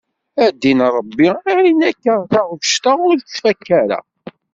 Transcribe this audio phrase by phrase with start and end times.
[0.43, 3.99] A ddin Ṛebbi ayen akka taɣect-a ur tettfakka ara.